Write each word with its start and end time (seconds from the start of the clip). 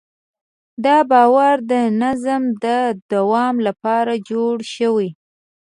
دا 0.85 0.97
باور 1.11 1.55
د 1.71 1.73
نظم 2.01 2.43
د 2.63 2.65
دوام 3.11 3.55
لپاره 3.67 4.13
جوړ 4.29 4.55
شوی. 4.75 5.09